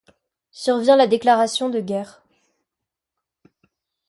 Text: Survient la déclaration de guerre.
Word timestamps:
Survient 0.49 0.95
la 0.95 1.05
déclaration 1.05 1.69
de 1.69 1.79
guerre. 1.79 2.23